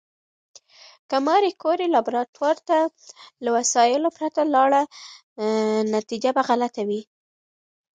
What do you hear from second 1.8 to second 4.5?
لابراتوار ته له وسایلو پرته